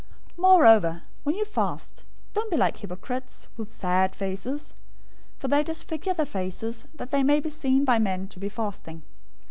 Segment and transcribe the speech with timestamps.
[0.31, 4.73] 006:016 "Moreover when you fast, don't be like the hypocrites, with sad faces.
[5.37, 9.03] For they disfigure their faces, that they may be seen by men to be fasting.